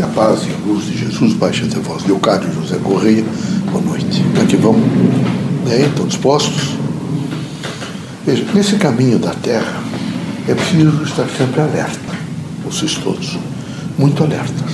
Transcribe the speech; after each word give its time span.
Que 0.00 0.04
a 0.04 0.08
paz 0.08 0.46
e 0.46 0.50
a 0.50 0.66
luz 0.66 0.86
de 0.86 0.96
Jesus 0.96 1.34
baixe 1.34 1.62
até 1.64 1.78
vós. 1.78 2.06
Leocádio 2.06 2.50
José 2.54 2.78
Correia, 2.82 3.22
boa 3.70 3.84
noite. 3.84 4.24
Aqui 4.42 4.56
vamos. 4.56 4.80
Bem, 5.68 5.84
estão 5.84 6.06
dispostos? 6.06 6.70
Veja, 8.24 8.42
nesse 8.54 8.76
caminho 8.76 9.18
da 9.18 9.34
Terra, 9.34 9.82
é 10.48 10.54
preciso 10.54 11.02
estar 11.02 11.28
sempre 11.36 11.60
alerta, 11.60 12.14
vocês 12.64 12.94
todos, 12.94 13.38
muito 13.98 14.24
alertas. 14.24 14.72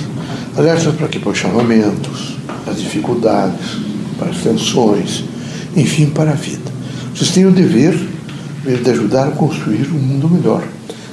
Alertas 0.55 0.95
para 0.95 1.09
que 1.09 1.19
para 1.19 1.31
os 1.31 1.37
chamamentos, 1.37 2.37
as 2.65 2.79
dificuldades, 2.79 3.79
para 4.17 4.29
as 4.29 4.37
tensões, 4.37 5.25
enfim, 5.75 6.05
para 6.05 6.31
a 6.31 6.35
vida. 6.35 6.71
Vocês 7.13 7.31
têm 7.31 7.45
o 7.45 7.51
dever 7.51 7.99
de 8.63 8.89
ajudar 8.91 9.27
a 9.27 9.31
construir 9.31 9.89
um 9.91 9.99
mundo 9.99 10.29
melhor. 10.29 10.63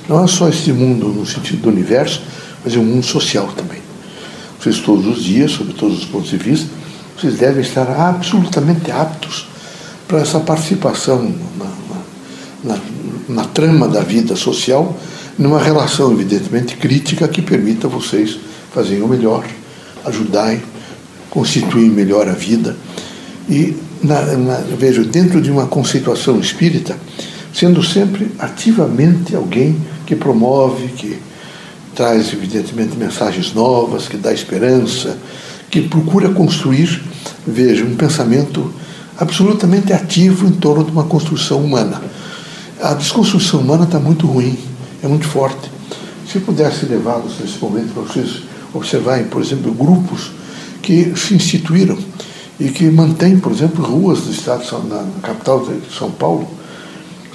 Não 0.09 0.23
é 0.23 0.29
só 0.29 0.49
este 0.49 0.73
mundo 0.73 1.09
no 1.09 1.27
sentido 1.27 1.63
do 1.63 1.69
universo, 1.71 2.23
mas 2.65 2.77
é 2.77 2.79
um 2.79 2.85
mundo 2.85 3.05
social 3.05 3.49
também. 3.57 3.84
Vocês 4.65 4.79
todos 4.79 5.07
os 5.07 5.23
dias, 5.23 5.51
sob 5.51 5.75
todos 5.75 5.99
os 5.99 6.05
pontos 6.07 6.31
de 6.31 6.39
vista, 6.39 6.71
vocês 7.15 7.37
devem 7.37 7.61
estar 7.61 7.87
absolutamente 7.87 8.91
aptos 8.91 9.47
para 10.09 10.21
essa 10.21 10.41
participação 10.41 11.35
na, 11.59 11.67
na, 12.65 12.75
na, 12.75 12.81
na 13.29 13.45
trama 13.45 13.87
da 13.87 14.01
vida 14.01 14.35
social, 14.35 14.99
numa 15.39 15.61
relação 15.61 16.11
evidentemente 16.13 16.79
crítica 16.79 17.29
que 17.29 17.43
permita 17.43 17.89
vocês 17.89 18.39
fazerem 18.73 19.03
o 19.03 19.07
melhor, 19.07 19.45
ajudarem, 20.03 20.63
constituir 21.29 21.91
melhor 21.91 22.27
a 22.27 22.33
vida. 22.33 22.75
E, 23.51 23.77
na, 24.03 24.23
na, 24.23 24.57
vejo, 24.79 25.05
dentro 25.05 25.43
de 25.43 25.51
uma 25.51 25.67
conceituação 25.67 26.41
espírita, 26.41 26.97
sendo 27.53 27.83
sempre 27.83 28.31
ativamente 28.39 29.37
alguém 29.37 29.77
que 30.07 30.17
promove, 30.17 30.89
que 30.89 31.19
traz, 31.95 32.33
evidentemente, 32.33 32.97
mensagens 32.97 33.55
novas, 33.55 34.09
que 34.09 34.17
dá 34.17 34.33
esperança, 34.33 35.17
que 35.71 35.83
procura 35.83 36.29
construir, 36.29 37.03
veja, 37.47 37.85
um 37.85 37.97
pensamento 37.97 38.73
absolutamente 39.19 39.93
ativo 39.93 40.47
em 40.47 40.53
torno 40.53 40.85
de 40.85 40.91
uma 40.91 41.05
construção 41.05 41.65
humana. 41.65 42.03
A 42.83 42.95
desconstrução 42.95 43.61
humana 43.61 43.85
está 43.85 43.99
muito 43.99 44.27
ruim, 44.27 44.59
é 45.03 45.09
muito 45.09 45.27
forte. 45.27 45.71
Se 46.31 46.41
pudesse 46.41 46.87
levá-los 46.87 47.39
nesse 47.41 47.59
momento 47.59 47.93
para 47.95 48.03
vocês 48.03 48.43
observarem, 48.73 49.27
por 49.27 49.41
exemplo, 49.41 49.73
grupos 49.73 50.33
que 50.83 51.15
se 51.17 51.35
instituíram 51.35 51.97
e 52.59 52.69
que 52.69 52.85
mantêm, 52.91 53.39
por 53.39 53.53
exemplo, 53.53 53.85
ruas 53.85 54.23
do 54.23 54.33
estado, 54.33 54.65
na 54.89 55.05
capital 55.23 55.65
de 55.65 55.97
São 55.97 56.11
Paulo, 56.11 56.49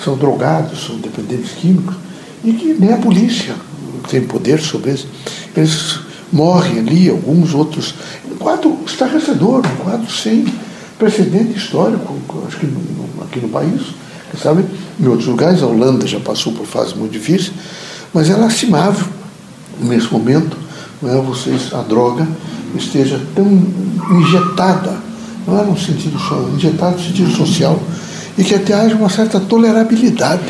são 0.03 0.17
drogados, 0.17 0.85
são 0.85 0.97
dependentes 0.97 1.51
químicos, 1.51 1.95
e 2.43 2.53
que 2.53 2.73
nem 2.73 2.93
a 2.93 2.97
polícia 2.97 3.53
tem 4.07 4.21
poder 4.21 4.59
sobre 4.59 4.91
eles. 4.91 5.07
Eles 5.55 5.99
morrem 6.31 6.79
ali, 6.79 7.09
alguns 7.09 7.53
outros. 7.53 7.95
Um 8.31 8.35
quadro 8.35 8.77
estarrecedor, 8.85 9.65
um 9.65 9.83
quadro 9.83 10.11
sem 10.11 10.45
precedente 10.97 11.57
histórico, 11.57 12.15
acho 12.47 12.57
que 12.57 12.67
no, 12.67 13.23
aqui 13.23 13.39
no 13.39 13.49
país. 13.49 13.81
Sabe? 14.41 14.63
Em 14.99 15.07
outros 15.07 15.27
lugares, 15.27 15.63
a 15.63 15.65
Holanda 15.65 16.05
já 16.05 16.19
passou 16.19 16.53
por 16.53 16.65
fases 16.65 16.93
muito 16.93 17.11
difíceis, 17.11 17.51
mas 18.13 18.29
é 18.29 18.35
lastimável 18.35 19.07
nesse 19.81 20.11
momento 20.11 20.55
não 21.01 21.17
é, 21.17 21.21
vocês, 21.21 21.73
a 21.73 21.81
droga 21.81 22.27
esteja 22.75 23.19
tão 23.33 23.45
injetada, 24.11 24.97
não 25.47 25.59
é 25.59 25.63
no 25.63 25.79
sentido 25.79 26.19
só, 26.19 26.49
injetada 26.53 26.97
no 26.97 27.01
sentido 27.01 27.31
social, 27.31 27.79
e 28.37 28.43
que 28.43 28.53
até 28.53 28.73
haja 28.73 28.95
uma 28.95 29.09
certa 29.09 29.39
tolerabilidade 29.39 30.43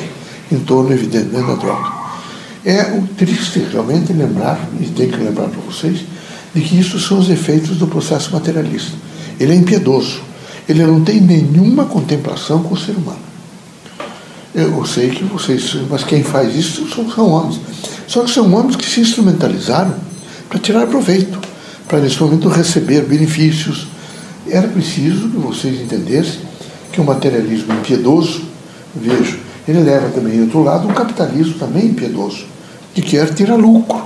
em 0.51 0.59
torno, 0.59 0.91
evidentemente, 0.91 1.47
da 1.47 1.53
droga. 1.53 1.98
É 2.65 2.83
o 2.93 3.07
triste 3.15 3.59
realmente 3.71 4.11
lembrar, 4.11 4.59
e 4.79 4.85
tem 4.85 5.09
que 5.09 5.17
lembrar 5.17 5.47
para 5.47 5.61
vocês, 5.61 6.01
de 6.53 6.61
que 6.61 6.79
isso 6.79 6.99
são 6.99 7.19
os 7.19 7.29
efeitos 7.29 7.77
do 7.77 7.87
processo 7.87 8.31
materialista. 8.31 8.91
Ele 9.39 9.53
é 9.53 9.55
impiedoso, 9.55 10.21
ele 10.67 10.85
não 10.85 11.03
tem 11.03 11.21
nenhuma 11.21 11.85
contemplação 11.85 12.61
com 12.63 12.73
o 12.73 12.77
ser 12.77 12.91
humano. 12.91 13.29
Eu 14.53 14.85
sei 14.85 15.09
que 15.09 15.23
vocês, 15.23 15.77
mas 15.89 16.03
quem 16.03 16.23
faz 16.23 16.55
isso 16.55 16.87
são, 16.93 17.09
são 17.09 17.29
homens. 17.29 17.59
Só 18.07 18.23
que 18.23 18.31
são 18.31 18.51
homens 18.53 18.75
que 18.75 18.85
se 18.85 18.99
instrumentalizaram 18.99 19.93
para 20.49 20.59
tirar 20.59 20.87
proveito, 20.87 21.39
para 21.87 21.99
nesse 21.99 22.19
momento 22.19 22.49
receber 22.49 23.01
benefícios. 23.01 23.87
Era 24.49 24.67
preciso 24.67 25.29
que 25.29 25.37
vocês 25.37 25.79
entendessem 25.79 26.41
que 26.91 26.99
o 26.99 27.03
materialismo 27.03 27.73
impiedoso, 27.73 28.41
vejo, 28.95 29.39
ele 29.69 29.83
leva 29.83 30.09
também, 30.09 30.41
outro 30.41 30.63
lado, 30.63 30.87
um 30.87 30.93
capitalismo 30.93 31.53
também 31.53 31.85
impiedoso, 31.87 32.45
que 32.93 33.01
quer 33.01 33.33
tirar 33.33 33.55
lucro, 33.55 34.03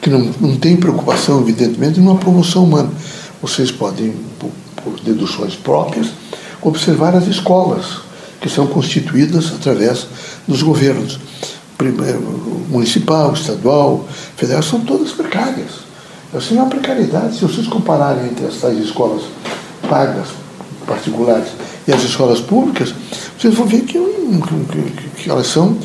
que 0.00 0.08
não, 0.08 0.30
não 0.40 0.56
tem 0.56 0.76
preocupação, 0.76 1.40
evidentemente, 1.40 1.98
numa 1.98 2.16
promoção 2.16 2.64
humana. 2.64 2.90
Vocês 3.42 3.70
podem, 3.72 4.14
por, 4.38 4.50
por 4.84 5.00
deduções 5.00 5.56
próprias, 5.56 6.08
observar 6.62 7.14
as 7.16 7.26
escolas, 7.26 7.98
que 8.40 8.48
são 8.48 8.66
constituídas 8.66 9.52
através 9.52 10.06
dos 10.46 10.62
governos 10.62 11.18
municipal, 12.68 13.32
estadual, 13.32 14.06
federal, 14.36 14.62
são 14.62 14.80
todas 14.80 15.12
precárias. 15.12 15.90
Assim, 16.32 16.54
uma 16.54 16.66
precariedade, 16.66 17.36
se 17.36 17.42
vocês 17.42 17.66
compararem 17.66 18.26
entre 18.26 18.46
essas 18.46 18.78
escolas 18.78 19.22
pagas, 19.88 20.28
particulares, 20.86 21.48
e 21.88 21.92
as 21.92 22.02
escolas 22.04 22.40
públicas, 22.40 22.94
vocês 23.38 23.54
vão 23.54 23.66
ver 23.66 23.80
que, 23.82 23.98
que, 24.38 25.22
que, 25.22 25.30
elas 25.30 25.46
são, 25.46 25.76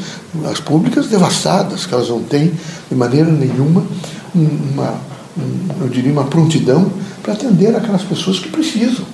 as 0.50 0.60
públicas, 0.60 1.08
devastadas, 1.08 1.86
que 1.86 1.94
elas 1.94 2.10
não 2.10 2.22
têm 2.22 2.52
de 2.90 2.96
maneira 2.96 3.32
nenhuma 3.32 3.84
uma, 4.34 5.00
eu 5.82 5.88
diria, 5.88 6.12
uma 6.12 6.26
prontidão 6.26 6.92
para 7.24 7.34
atender 7.34 7.76
aquelas 7.76 8.04
pessoas 8.04 8.40
que 8.40 8.50
precisam. 8.50 9.06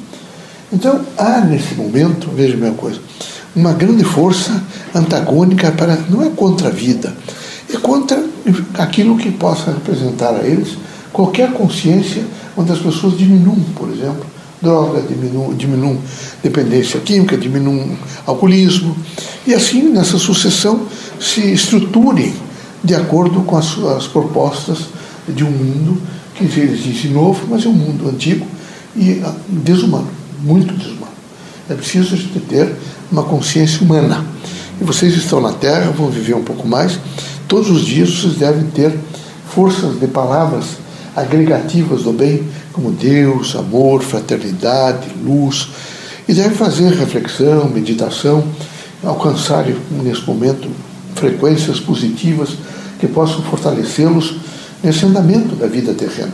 Então, 0.74 1.02
há 1.18 1.42
nesse 1.42 1.76
momento, 1.76 2.30
veja 2.36 2.56
a 2.56 2.58
minha 2.58 2.74
coisa, 2.74 3.00
uma 3.56 3.74
grande 3.74 4.04
força 4.04 4.64
antagônica 4.96 5.72
para, 5.72 5.98
não 6.10 6.24
é 6.24 6.30
contra 6.30 6.70
a 6.70 6.72
vida, 6.72 7.14
é 7.74 7.78
contra 7.78 8.24
aquilo 8.78 9.18
que 9.18 9.32
possa 9.32 9.72
representar 9.72 10.34
a 10.36 10.48
eles 10.48 10.78
qualquer 11.12 11.52
consciência 11.52 12.24
onde 12.56 12.72
as 12.72 12.80
pessoas 12.80 13.18
diminuam, 13.18 13.60
por 13.76 13.90
exemplo, 13.90 14.26
droga, 14.62 15.02
diminuam, 15.58 15.98
dependência 16.44 17.00
química, 17.00 17.38
diminuam 17.38 17.98
alcoolismo, 18.26 18.96
e 19.46 19.54
assim, 19.54 19.90
nessa 19.90 20.18
sucessão, 20.18 20.82
se 21.20 21.42
estruturem 21.52 22.34
de 22.84 22.96
acordo 22.96 23.42
com 23.42 23.58
as, 23.58 23.78
as 23.98 24.08
propostas 24.08 24.88
de 25.28 25.44
um 25.44 25.52
mundo 25.52 26.02
que 26.36 26.44
existe 26.44 27.08
novo, 27.08 27.48
mas 27.50 27.66
é 27.66 27.70
um 27.70 27.74
mundo 27.74 28.10
antigo 28.10 28.46
e 28.96 29.22
ah, 29.24 29.34
desumano, 29.48 30.08
muito 30.42 30.74
desumano. 30.74 31.12
É 31.70 31.74
preciso 31.74 32.18
ter 32.50 32.76
uma 33.12 33.24
consciência 33.24 33.82
humana. 33.84 34.26
E 34.80 34.84
vocês 34.84 35.16
estão 35.16 35.40
na 35.40 35.54
Terra, 35.54 35.92
vão 35.92 36.10
viver 36.10 36.34
um 36.34 36.44
pouco 36.44 36.68
mais. 36.68 37.00
Todos 37.48 37.70
os 37.70 37.86
dias 37.86 38.10
vocês 38.10 38.36
devem 38.36 38.66
ter 38.72 38.98
forças 39.48 40.00
de 40.00 40.08
palavras 40.08 40.66
agregativas 41.16 42.04
do 42.04 42.14
bem, 42.14 42.44
como 42.72 42.92
Deus, 42.92 43.56
amor, 43.56 44.02
fraternidade, 44.02 45.08
luz, 45.24 45.70
e 46.28 46.34
devem 46.34 46.56
fazer 46.56 46.94
reflexão, 46.94 47.70
meditação, 47.70 48.44
alcançar 49.04 49.66
nesse 50.04 50.22
momento 50.26 50.70
frequências 51.16 51.80
positivas 51.80 52.52
que 53.00 53.08
possam 53.08 53.42
fortalecê-los 53.44 54.36
nesse 54.84 55.06
andamento 55.06 55.56
da 55.56 55.68
vida 55.68 55.94
terrena. 55.94 56.34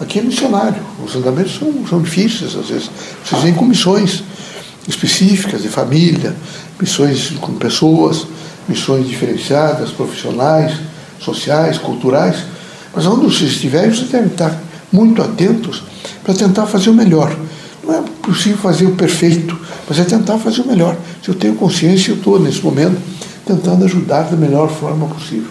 Aqui 0.00 0.20
é 0.20 0.22
missionário, 0.22 0.80
os 1.04 1.16
andamentos 1.16 1.58
são, 1.58 1.72
são 1.88 2.02
difíceis, 2.02 2.54
às 2.54 2.68
vezes. 2.68 2.90
Vocês 3.24 3.42
vêm 3.42 3.54
com 3.54 3.64
missões 3.64 4.22
específicas 4.86 5.62
de 5.62 5.68
família, 5.68 6.34
missões 6.80 7.30
com 7.40 7.54
pessoas, 7.54 8.26
missões 8.68 9.08
diferenciadas, 9.08 9.90
profissionais, 9.90 10.76
sociais, 11.20 11.78
culturais. 11.78 12.36
Mas 12.94 13.06
onde 13.06 13.24
vocês 13.24 13.52
estiverem, 13.52 13.90
vocês 13.90 14.08
devem 14.08 14.28
estar 14.28 14.60
muito 14.92 15.22
atentos 15.22 15.82
para 16.22 16.34
tentar 16.34 16.66
fazer 16.66 16.90
o 16.90 16.94
melhor. 16.94 17.34
Não 17.84 17.94
é 17.94 18.02
possível 18.22 18.58
fazer 18.58 18.86
o 18.86 18.92
perfeito, 18.92 19.58
mas 19.88 19.98
é 19.98 20.04
tentar 20.04 20.38
fazer 20.38 20.62
o 20.62 20.66
melhor. 20.66 20.96
Se 21.22 21.28
eu 21.30 21.34
tenho 21.34 21.54
consciência, 21.54 22.10
eu 22.10 22.16
estou 22.16 22.38
nesse 22.38 22.62
momento 22.62 23.00
tentando 23.46 23.84
ajudar 23.84 24.24
da 24.24 24.36
melhor 24.36 24.68
forma 24.70 25.06
possível. 25.06 25.48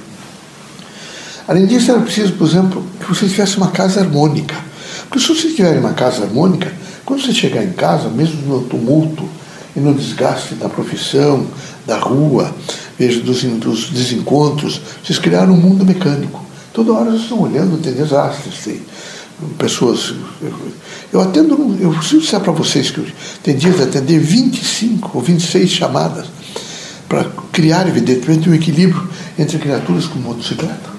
Além 1.48 1.66
disso, 1.66 1.90
era 1.90 2.00
preciso, 2.02 2.34
por 2.34 2.48
exemplo, 2.48 2.84
que 3.00 3.08
vocês 3.08 3.32
tivessem 3.32 3.58
uma 3.58 3.72
casa 3.72 4.02
harmônica. 4.02 4.56
Porque 5.10 5.20
se 5.20 5.28
vocês 5.28 5.56
tiverem 5.56 5.80
uma 5.80 5.94
casa 5.94 6.24
harmônica, 6.24 6.72
quando 7.06 7.22
você 7.24 7.34
chegar 7.34 7.64
em 7.64 7.72
casa, 7.72 8.10
mesmo 8.10 8.42
no 8.46 8.62
tumulto 8.64 9.28
e 9.76 9.80
no 9.80 9.94
desgaste 9.94 10.56
da 10.56 10.68
profissão, 10.68 11.48
da 11.86 11.98
rua, 11.98 12.54
veja, 13.00 13.22
dos, 13.22 13.44
dos 13.44 13.90
desencontros, 13.90 14.82
vocês 15.04 15.18
criaram 15.18 15.54
um 15.54 15.58
mundo 15.58 15.86
mecânico. 15.86 16.46
Toda 16.74 16.94
hora 16.94 17.12
vocês 17.12 17.24
estão 17.24 17.40
olhando, 17.40 17.82
tem 17.82 17.94
desastres, 17.94 18.56
tem 18.64 18.82
pessoas. 19.58 20.14
Eu, 21.12 21.22
atendo, 21.22 21.78
eu 21.80 21.92
preciso 21.92 22.22
dizer 22.22 22.40
para 22.40 22.52
vocês 22.52 22.90
que 22.90 23.14
tem 23.44 23.56
dias 23.56 23.78
de 23.78 23.84
atender 23.84 24.20
25 24.20 25.12
ou 25.14 25.22
26 25.22 25.70
chamadas 25.70 26.28
para 27.08 27.26
criar, 27.52 27.88
evidentemente, 27.88 28.50
um 28.50 28.54
equilíbrio 28.54 29.08
entre 29.38 29.58
criaturas 29.58 30.06
com 30.06 30.20
motocicleta. 30.20 30.90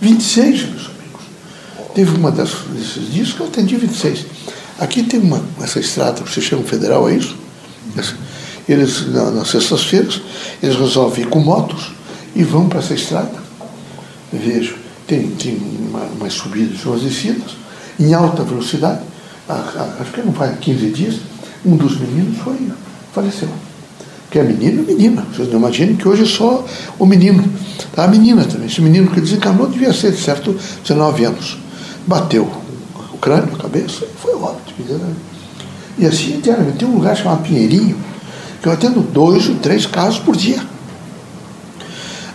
26, 0.00 0.62
meus 0.62 0.86
amigos. 0.86 1.22
Teve 1.94 2.16
uma 2.16 2.30
das, 2.30 2.50
desses 2.72 3.12
dias 3.12 3.32
que 3.32 3.40
eu 3.40 3.46
atendi 3.46 3.76
26. 3.76 4.26
Aqui 4.78 5.02
tem 5.02 5.20
uma, 5.20 5.42
essa 5.62 5.80
estrada 5.80 6.22
que 6.22 6.32
se 6.32 6.40
chama 6.40 6.62
Federal, 6.62 7.08
é 7.08 7.16
isso? 7.16 7.36
Eles, 8.68 9.08
na, 9.08 9.30
nas 9.30 9.48
sextas-feiras, 9.48 10.20
eles 10.62 10.76
resolvem 10.76 11.24
ir 11.24 11.28
com 11.28 11.40
motos 11.40 11.92
e 12.34 12.42
vão 12.42 12.68
para 12.68 12.80
essa 12.80 12.94
estrada. 12.94 13.42
Vejo, 14.32 14.76
tem, 15.06 15.30
tem 15.30 15.56
uma, 15.88 16.04
umas 16.18 16.32
subidas 16.32 16.80
e 16.80 16.88
umas 16.88 17.02
descidas, 17.02 17.56
em 17.98 18.12
alta 18.14 18.42
velocidade. 18.42 19.00
Acho 19.48 20.12
que 20.12 20.22
não 20.22 20.32
faz 20.32 20.58
15 20.58 20.90
dias, 20.90 21.16
um 21.64 21.76
dos 21.76 21.98
meninos 21.98 22.38
foi, 22.38 22.56
faleceu. 23.12 23.48
Que 24.30 24.38
é 24.38 24.42
menino 24.42 24.82
e 24.82 24.86
menina. 24.86 25.24
Vocês 25.32 25.48
não 25.48 25.58
imaginem 25.58 25.96
que 25.96 26.08
hoje 26.08 26.24
é 26.24 26.26
só 26.26 26.64
o 26.98 27.06
menino. 27.06 27.44
A 27.96 28.08
menina 28.08 28.44
também. 28.44 28.66
Esse 28.66 28.80
menino 28.80 29.10
que 29.10 29.20
desencarnou 29.20 29.68
devia 29.68 29.92
ser, 29.92 30.12
de 30.12 30.20
certo, 30.20 30.56
19 30.82 31.24
anos. 31.24 31.58
Bateu 32.06 32.50
o 33.12 33.18
crânio, 33.18 33.54
a 33.54 33.58
cabeça, 33.58 34.06
foi 34.20 34.34
óbito. 34.34 34.74
E 35.96 36.06
assim, 36.06 36.40
tem 36.40 36.88
um 36.88 36.94
lugar 36.94 37.16
chamado 37.16 37.42
Pinheirinho, 37.42 37.96
que 38.60 38.66
eu 38.66 38.72
atendo 38.72 39.00
dois 39.00 39.48
ou 39.48 39.54
três 39.56 39.86
casos 39.86 40.18
por 40.18 40.36
dia. 40.36 40.60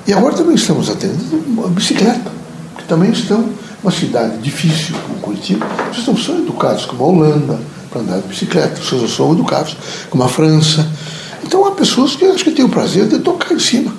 E 0.07 0.13
agora 0.13 0.33
também 0.35 0.55
estamos 0.55 0.89
atendendo 0.89 1.65
a 1.65 1.67
bicicleta, 1.67 2.31
que 2.79 2.85
também 2.85 3.11
estão 3.11 3.49
uma 3.83 3.91
cidade 3.91 4.37
difícil 4.37 4.95
como 5.05 5.19
Curitiba, 5.19 5.65
vocês 5.91 6.07
não 6.07 6.17
são 6.17 6.39
educados 6.39 6.85
como 6.85 7.03
a 7.03 7.07
Holanda 7.07 7.59
para 7.91 8.01
andar 8.01 8.17
de 8.17 8.27
bicicleta, 8.27 8.81
vocês 8.81 9.01
não 9.01 9.09
são 9.09 9.33
educados 9.33 9.75
como 10.09 10.23
a 10.23 10.29
França. 10.29 10.87
Então 11.43 11.65
há 11.65 11.71
pessoas 11.71 12.15
que 12.15 12.25
acho 12.25 12.43
que 12.43 12.51
têm 12.51 12.65
o 12.65 12.69
prazer 12.69 13.07
de 13.07 13.19
tocar 13.19 13.53
em 13.53 13.59
cima. 13.59 13.93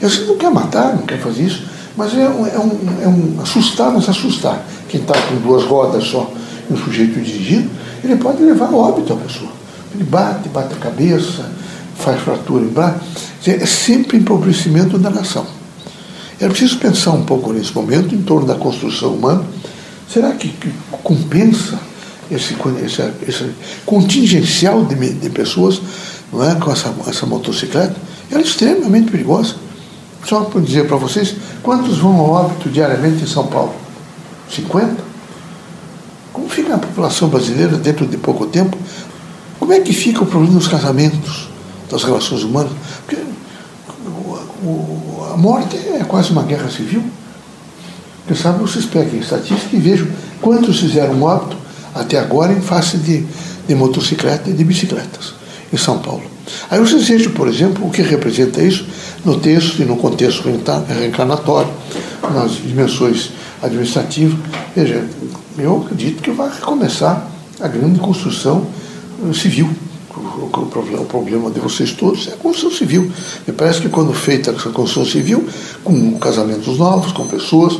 E 0.00 0.06
vezes 0.06 0.26
não 0.26 0.36
quer 0.36 0.50
matar, 0.50 0.94
não 0.94 1.02
quer 1.02 1.20
fazer 1.20 1.44
isso, 1.44 1.62
mas 1.96 2.12
é 2.16 2.28
um, 2.28 2.46
é 2.46 2.58
um, 2.58 3.02
é 3.02 3.08
um 3.08 3.40
assustar, 3.42 3.92
mas 3.92 4.08
assustar. 4.08 4.64
Quem 4.88 5.00
está 5.00 5.14
com 5.14 5.36
duas 5.36 5.64
rodas 5.64 6.04
só 6.04 6.30
e 6.68 6.72
um 6.72 6.76
sujeito 6.76 7.20
dirigindo, 7.20 7.70
ele 8.02 8.16
pode 8.16 8.42
levar 8.42 8.72
óbito 8.72 9.12
a 9.12 9.16
pessoa. 9.16 9.50
Ele 9.94 10.04
bate, 10.04 10.48
bate 10.48 10.74
a 10.74 10.76
cabeça, 10.76 11.48
faz 11.96 12.20
fratura 12.20 12.64
em 12.64 12.68
braço. 12.68 13.00
É 13.46 13.66
sempre 13.66 14.18
empobrecimento 14.18 14.98
da 14.98 15.10
nação. 15.10 15.46
Era 16.40 16.50
preciso 16.50 16.78
pensar 16.78 17.12
um 17.12 17.24
pouco 17.24 17.52
nesse 17.52 17.74
momento 17.74 18.14
em 18.14 18.22
torno 18.22 18.46
da 18.46 18.54
construção 18.54 19.14
humana. 19.14 19.44
Será 20.08 20.32
que, 20.32 20.48
que 20.48 20.72
compensa 21.02 21.78
esse, 22.30 22.56
esse, 22.84 23.12
esse 23.26 23.50
contingencial 23.86 24.84
de, 24.84 25.14
de, 25.14 25.30
pessoas 25.30 25.80
não 26.32 26.44
é, 26.44 26.54
com 26.56 26.70
essa, 26.70 26.94
essa 27.06 27.26
motocicleta? 27.26 27.94
Ela 28.30 28.40
é 28.40 28.44
extremamente 28.44 29.10
perigosa. 29.10 29.56
Só 30.24 30.40
para 30.44 30.60
dizer 30.60 30.86
para 30.86 30.96
vocês, 30.96 31.36
quantos 31.62 31.98
vão 31.98 32.16
ao 32.16 32.30
óbito 32.30 32.68
diariamente 32.68 33.22
em 33.22 33.26
São 33.26 33.46
Paulo? 33.46 33.74
50? 34.50 34.96
Como 36.32 36.48
fica 36.48 36.74
a 36.74 36.78
população 36.78 37.28
brasileira 37.28 37.76
dentro 37.76 38.06
de 38.06 38.16
pouco 38.16 38.46
tempo? 38.46 38.76
Como 39.58 39.72
é 39.72 39.80
que 39.80 39.92
fica 39.92 40.22
o 40.22 40.26
problema 40.26 40.58
dos 40.58 40.66
casamentos, 40.66 41.48
das 41.90 42.02
relações 42.02 42.42
humanas? 42.42 42.72
Porque 43.06 43.22
o, 44.62 45.13
a 45.34 45.36
morte 45.36 45.76
é 45.76 46.04
quase 46.04 46.30
uma 46.30 46.44
guerra 46.44 46.70
civil. 46.70 47.02
Quem 48.24 48.36
sabe 48.36 48.60
vocês 48.60 48.84
peguem 48.84 49.18
estatística 49.18 49.74
e 49.74 49.80
vejam 49.80 50.06
quantos 50.40 50.78
fizeram 50.78 51.20
óbito 51.20 51.56
até 51.92 52.20
agora 52.20 52.52
em 52.52 52.60
face 52.60 52.98
de, 52.98 53.26
de 53.66 53.74
motocicleta 53.74 54.48
e 54.48 54.52
de 54.52 54.62
bicicletas 54.62 55.34
em 55.72 55.76
São 55.76 55.98
Paulo. 55.98 56.22
Aí 56.70 56.78
vocês 56.78 57.08
vejam, 57.08 57.32
por 57.32 57.48
exemplo, 57.48 57.84
o 57.84 57.90
que 57.90 58.00
representa 58.00 58.62
isso 58.62 58.86
no 59.24 59.40
texto 59.40 59.82
e 59.82 59.84
no 59.84 59.96
contexto 59.96 60.44
reencarnatório, 60.88 61.70
nas 62.32 62.52
dimensões 62.52 63.30
administrativas. 63.60 64.38
Veja, 64.76 65.04
eu 65.58 65.82
acredito 65.84 66.22
que 66.22 66.30
vai 66.30 66.48
recomeçar 66.48 67.28
a 67.60 67.66
grande 67.66 67.98
construção 67.98 68.64
civil 69.34 69.68
o 70.42 71.04
problema, 71.06 71.50
de 71.50 71.60
vocês 71.60 71.92
todos 71.92 72.28
é 72.28 72.32
a 72.32 72.36
construção 72.36 72.70
civil. 72.70 73.10
Me 73.46 73.52
parece 73.52 73.80
que 73.80 73.88
quando 73.88 74.12
feita 74.12 74.50
essa 74.50 74.70
construção 74.70 75.04
civil, 75.04 75.48
com 75.82 76.18
casamentos 76.18 76.78
novos, 76.78 77.12
com 77.12 77.26
pessoas, 77.26 77.78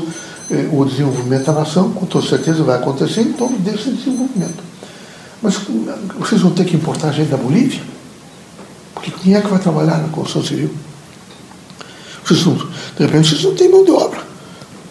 eh, 0.51 0.69
o 0.73 0.85
desenvolvimento 0.85 1.47
da 1.47 1.53
nação, 1.53 1.91
com 1.93 2.07
toda 2.07 2.27
certeza, 2.27 2.63
vai 2.63 2.77
acontecer 2.77 3.23
em 3.23 3.33
torno 3.33 3.59
desse 3.59 3.91
desenvolvimento. 3.91 4.63
Mas 5.43 5.59
vocês 6.19 6.41
vão 6.41 6.53
ter 6.53 6.65
que 6.65 6.77
importar 6.77 7.13
gente 7.13 7.31
da 7.31 7.37
Bolívia? 7.37 7.83
Porque 8.95 9.11
quem 9.11 9.35
é 9.35 9.41
que 9.41 9.49
vai 9.49 9.59
trabalhar 9.59 9.99
na 9.99 10.09
construção 10.09 10.43
civil? 10.43 10.71
Vocês 12.25 12.45
não, 12.47 12.55
de 12.55 13.05
repente 13.05 13.29
vocês 13.29 13.43
não 13.43 13.55
têm 13.55 13.69
mão 13.69 13.85
de 13.85 13.91
obra. 13.91 14.23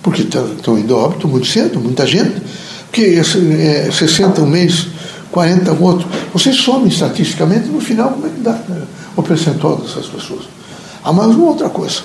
Porque 0.03 0.21
estão 0.21 0.77
indo 0.77 0.93
a 0.95 0.99
óbito 0.99 1.27
muito 1.27 1.47
cedo, 1.47 1.79
muita 1.79 2.05
gente. 2.05 2.41
Porque 2.85 3.19
é, 3.19 3.91
60 3.91 4.41
um 4.41 4.45
mês 4.45 4.87
40 5.33 5.71
outros. 5.73 6.07
Vocês 6.31 6.55
somem 6.57 6.87
estatisticamente, 6.87 7.67
no 7.67 7.81
final, 7.81 8.11
como 8.11 8.27
é 8.27 8.29
que 8.29 8.39
dá 8.39 8.51
né, 8.51 8.83
o 9.17 9.23
percentual 9.23 9.77
dessas 9.77 10.05
pessoas? 10.05 10.45
Há 11.03 11.11
mais 11.11 11.31
uma 11.31 11.47
outra 11.47 11.69
coisa. 11.69 12.01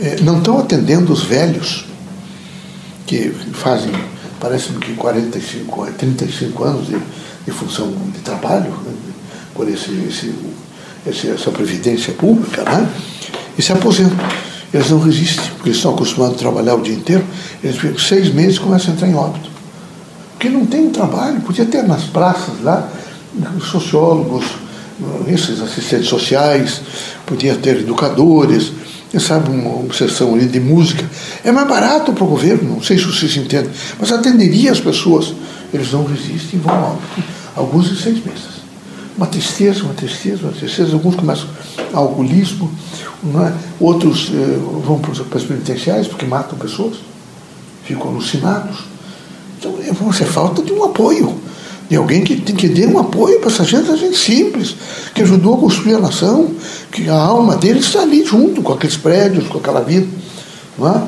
É, 0.00 0.20
não 0.20 0.38
estão 0.38 0.58
atendendo 0.58 1.12
os 1.12 1.22
velhos, 1.22 1.86
que 3.06 3.30
fazem, 3.52 3.92
parece-me 4.40 4.78
que 4.80 4.94
45, 4.94 5.86
35 5.96 6.64
anos 6.64 6.86
de, 6.88 6.98
de 7.44 7.50
função 7.52 7.94
de 8.12 8.18
trabalho, 8.18 8.70
né, 8.84 8.92
por 9.54 9.68
esse, 9.68 9.92
esse, 10.08 10.34
esse, 11.06 11.28
essa 11.30 11.52
previdência 11.52 12.12
pública, 12.14 12.64
né, 12.64 12.90
e 13.56 13.62
se 13.62 13.72
aposentam. 13.72 14.18
Eles 14.72 14.90
não 14.90 14.98
resistem, 14.98 15.44
porque 15.54 15.68
eles 15.68 15.76
estão 15.76 15.94
acostumados 15.94 16.34
a 16.34 16.38
trabalhar 16.38 16.74
o 16.74 16.82
dia 16.82 16.96
inteiro, 16.96 17.24
eles 17.62 17.76
ficam 17.76 17.96
seis 17.96 18.34
meses 18.34 18.56
e 18.56 18.60
começam 18.60 18.90
a 18.90 18.96
entrar 18.96 19.08
em 19.08 19.14
óbito 19.14 19.53
porque 20.44 20.48
não 20.48 20.66
tem 20.66 20.90
trabalho. 20.90 21.40
Podia 21.40 21.64
ter 21.64 21.82
nas 21.84 22.04
praças 22.04 22.60
lá 22.62 22.88
sociólogos, 23.62 24.44
esses 25.26 25.60
assistentes 25.60 26.08
sociais, 26.08 26.80
podia 27.26 27.56
ter 27.56 27.78
educadores, 27.78 28.70
quem 29.10 29.18
sabe 29.18 29.50
uma 29.50 29.92
sessão 29.92 30.34
ali 30.34 30.46
de 30.46 30.60
música. 30.60 31.04
É 31.42 31.50
mais 31.50 31.66
barato 31.66 32.12
para 32.12 32.24
o 32.24 32.26
governo, 32.26 32.74
não 32.74 32.82
sei 32.82 32.98
se 32.98 33.04
vocês 33.04 33.36
entendem, 33.36 33.70
mas 33.98 34.12
atenderia 34.12 34.70
as 34.70 34.80
pessoas. 34.80 35.34
Eles 35.72 35.90
não 35.92 36.04
resistem, 36.04 36.60
vão 36.60 36.74
ao 36.74 36.98
alguns 37.56 37.90
em 37.90 37.96
seis 37.96 38.24
meses. 38.24 38.54
Uma 39.16 39.26
tristeza, 39.26 39.82
uma 39.84 39.94
tristeza, 39.94 40.42
uma 40.42 40.52
tristeza. 40.52 40.92
Alguns 40.92 41.14
começam 41.16 41.48
alcoolismo, 41.92 42.70
é? 43.46 43.52
outros 43.80 44.30
eh, 44.32 44.58
vão 44.84 44.98
para 44.98 45.38
as 45.38 45.44
penitenciais 45.44 46.06
porque 46.06 46.26
matam 46.26 46.58
pessoas, 46.58 46.96
ficam 47.84 48.08
alucinados. 48.08 48.93
Então, 49.64 49.78
é, 49.82 49.92
você 49.92 50.26
falta 50.26 50.62
de 50.62 50.74
um 50.74 50.84
apoio, 50.84 51.34
de 51.88 51.96
alguém 51.96 52.22
que 52.22 52.36
que 52.36 52.68
dar 52.68 52.86
um 52.86 52.98
apoio 52.98 53.40
para 53.40 53.50
essa 53.50 53.64
gente, 53.64 53.96
gente 53.96 54.18
simples, 54.18 54.76
que 55.14 55.22
ajudou 55.22 55.54
a 55.54 55.58
construir 55.58 55.94
a 55.94 56.00
nação, 56.00 56.50
que 56.92 57.08
a 57.08 57.14
alma 57.14 57.56
dele 57.56 57.78
está 57.78 58.02
ali 58.02 58.22
junto 58.26 58.60
com 58.60 58.74
aqueles 58.74 58.98
prédios, 58.98 59.48
com 59.48 59.56
aquela 59.56 59.80
vida. 59.80 60.06
Não 60.78 60.86
é? 60.86 61.02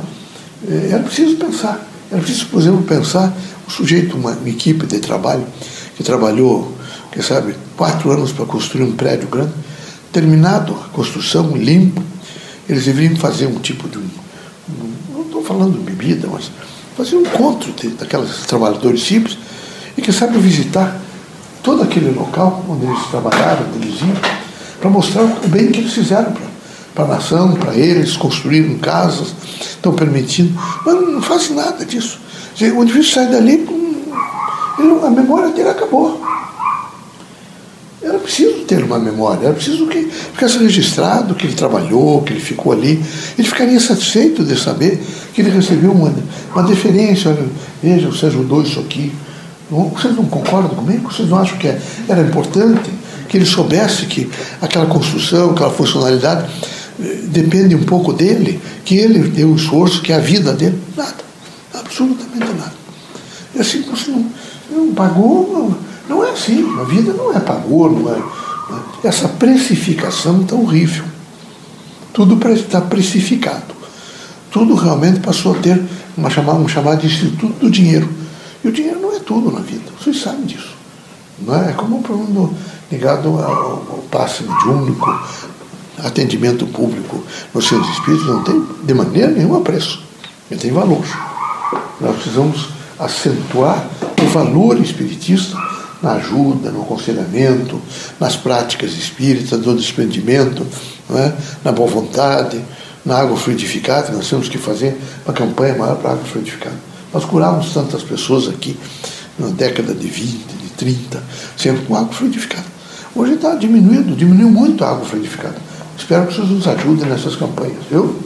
é 0.70 0.90
era 0.92 1.02
preciso 1.02 1.36
pensar. 1.36 1.86
Era 2.10 2.22
preciso, 2.22 2.46
por 2.46 2.62
exemplo, 2.62 2.82
pensar 2.84 3.36
o 3.68 3.70
sujeito, 3.70 4.16
uma, 4.16 4.30
uma 4.30 4.48
equipe 4.48 4.86
de 4.86 5.00
trabalho, 5.00 5.44
que 5.94 6.02
trabalhou, 6.02 6.72
quem 7.12 7.22
sabe, 7.22 7.54
quatro 7.76 8.10
anos 8.10 8.32
para 8.32 8.46
construir 8.46 8.84
um 8.84 8.92
prédio 8.92 9.28
grande, 9.28 9.52
terminado 10.10 10.72
a 10.72 10.88
construção, 10.94 11.54
limpo, 11.54 12.02
eles 12.66 12.86
deveriam 12.86 13.16
fazer 13.16 13.46
um 13.46 13.58
tipo 13.58 13.86
de. 13.86 13.98
Um, 13.98 14.06
não 15.12 15.22
estou 15.22 15.44
falando 15.44 15.78
de 15.78 15.90
bebida, 15.90 16.26
mas 16.32 16.50
fazer 16.96 17.16
um 17.16 17.22
encontro 17.22 17.72
de, 17.72 17.88
daqueles 17.88 18.46
trabalhadores 18.46 19.02
simples 19.02 19.36
e 19.96 20.02
que 20.02 20.12
sabe 20.12 20.38
visitar 20.38 20.98
todo 21.62 21.82
aquele 21.82 22.10
local 22.10 22.64
onde 22.68 22.86
eles 22.86 23.06
trabalharam, 23.10 23.66
onde 23.74 23.88
eles 23.88 24.00
iam, 24.00 24.16
para 24.80 24.90
mostrar 24.90 25.24
o 25.24 25.48
bem 25.48 25.70
que 25.70 25.80
eles 25.80 25.92
fizeram 25.92 26.32
para 26.94 27.04
a 27.04 27.08
nação, 27.08 27.54
para 27.54 27.74
eles, 27.74 28.16
construíram 28.16 28.78
casas, 28.78 29.34
estão 29.60 29.92
permitindo, 29.94 30.58
mas 30.84 30.94
não 30.94 31.20
fazem 31.20 31.54
nada 31.54 31.84
disso. 31.84 32.18
O 32.74 32.82
indivíduo 32.82 33.04
sai 33.04 33.26
dali, 33.26 33.68
ele, 34.78 35.06
a 35.06 35.10
memória 35.10 35.50
dele 35.50 35.68
acabou. 35.68 36.20
Era 38.00 38.18
preciso 38.18 38.55
ter 38.66 38.82
uma 38.82 38.98
memória, 38.98 39.46
era 39.46 39.54
preciso 39.54 39.86
que 39.86 40.04
ficasse 40.04 40.58
registrado 40.58 41.34
que 41.34 41.46
ele 41.46 41.54
trabalhou, 41.54 42.22
que 42.22 42.32
ele 42.32 42.40
ficou 42.40 42.72
ali. 42.72 43.02
Ele 43.38 43.48
ficaria 43.48 43.78
satisfeito 43.80 44.44
de 44.44 44.58
saber 44.58 45.02
que 45.32 45.40
ele 45.40 45.50
recebeu 45.50 45.92
uma, 45.92 46.12
uma 46.52 46.62
deferência. 46.64 47.30
Olha, 47.30 47.46
veja, 47.82 48.08
você 48.08 48.26
ajudou 48.26 48.62
isso 48.62 48.80
aqui. 48.80 49.12
Vocês 49.70 50.14
não 50.14 50.24
concordam 50.26 50.70
comigo? 50.70 51.12
Vocês 51.12 51.28
não 51.28 51.38
acham 51.38 51.58
que 51.58 51.66
é, 51.66 51.80
era 52.08 52.22
importante 52.22 52.90
que 53.28 53.36
ele 53.36 53.46
soubesse 53.46 54.06
que 54.06 54.30
aquela 54.60 54.86
construção, 54.86 55.50
aquela 55.50 55.70
funcionalidade 55.70 56.48
eh, 57.00 57.18
depende 57.24 57.74
um 57.74 57.82
pouco 57.82 58.12
dele, 58.12 58.60
que 58.84 58.96
ele 58.96 59.18
deu 59.28 59.48
o 59.48 59.56
esforço, 59.56 60.00
que 60.00 60.12
é 60.12 60.16
a 60.16 60.20
vida 60.20 60.52
dele? 60.52 60.80
Nada, 60.96 61.16
absolutamente 61.74 62.52
nada. 62.52 62.72
E 63.54 63.60
assim, 63.60 63.82
você 63.82 64.10
não, 64.10 64.26
não 64.70 64.94
pagou, 64.94 65.76
não, 66.08 66.16
não 66.16 66.24
é 66.24 66.30
assim. 66.30 66.64
A 66.80 66.84
vida 66.84 67.12
não 67.12 67.36
é 67.36 67.40
pagou, 67.40 67.90
não 67.90 68.14
é. 68.14 68.22
Essa 69.06 69.28
precificação 69.28 70.42
está 70.42 70.54
horrível. 70.54 71.04
Tudo 72.12 72.38
está 72.50 72.80
precificado 72.80 73.76
tudo 74.56 74.74
realmente 74.74 75.20
passou 75.20 75.54
a 75.54 75.58
ter 75.58 75.84
uma 76.16 76.30
chamada, 76.30 76.58
um 76.58 76.66
chamado 76.66 77.02
de 77.02 77.08
Instituto 77.08 77.58
do 77.60 77.70
Dinheiro. 77.70 78.08
E 78.64 78.68
o 78.68 78.72
dinheiro 78.72 78.98
não 79.00 79.14
é 79.14 79.18
tudo 79.18 79.52
na 79.52 79.60
vida, 79.60 79.84
vocês 80.00 80.18
sabem 80.18 80.46
disso. 80.46 80.74
Não 81.38 81.54
é? 81.54 81.68
é 81.68 81.72
como 81.74 81.98
um 81.98 82.02
problema 82.02 82.48
ligado 82.90 83.28
ao, 83.28 83.42
ao 83.42 84.04
passe 84.10 84.44
mediúnico, 84.44 85.14
atendimento 85.98 86.66
público 86.68 87.22
no 87.52 87.60
centro 87.60 87.90
espírita, 87.90 88.24
não 88.24 88.42
tem 88.44 88.66
de 88.82 88.94
maneira 88.94 89.30
nenhuma 89.30 89.60
preço, 89.60 90.02
ele 90.50 90.58
tem 90.58 90.72
valor. 90.72 91.04
Nós 92.00 92.16
precisamos 92.16 92.70
acentuar 92.98 93.86
o 94.22 94.26
valor 94.28 94.80
espiritista 94.80 95.54
na 96.02 96.12
ajuda, 96.12 96.70
no 96.70 96.82
aconselhamento, 96.82 97.80
nas 98.20 98.36
práticas 98.36 98.92
espíritas, 98.92 99.60
no 99.60 99.76
desprendimento, 99.76 100.66
é? 101.10 101.32
na 101.64 101.72
boa 101.72 101.88
vontade, 101.88 102.62
na 103.04 103.18
água 103.18 103.36
fluidificada, 103.36 104.12
nós 104.12 104.28
temos 104.28 104.48
que 104.48 104.58
fazer 104.58 104.96
uma 105.24 105.32
campanha 105.32 105.76
maior 105.76 105.96
para 105.96 106.10
a 106.10 106.12
água 106.14 106.24
fluidificada. 106.24 106.76
Nós 107.12 107.24
curávamos 107.24 107.72
tantas 107.72 108.02
pessoas 108.02 108.48
aqui 108.48 108.76
na 109.38 109.48
década 109.48 109.94
de 109.94 110.08
20, 110.08 110.32
de 110.32 110.68
30, 110.76 111.22
sempre 111.56 111.86
com 111.86 111.96
água 111.96 112.12
fluidificada. 112.12 112.66
Hoje 113.14 113.34
está 113.34 113.54
diminuindo, 113.54 114.14
diminuiu 114.14 114.50
muito 114.50 114.84
a 114.84 114.90
água 114.90 115.06
fluidificada. 115.06 115.56
Espero 115.96 116.26
que 116.26 116.34
vocês 116.34 116.48
nos 116.48 116.66
ajudem 116.66 117.08
nessas 117.08 117.36
campanhas, 117.36 117.84
viu? 117.90 118.16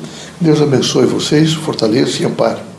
Deus 0.41 0.61
abençoe 0.61 1.07
vocês, 1.07 1.53
fortaleça 1.53 2.23
e 2.23 2.27
ampare. 2.27 2.70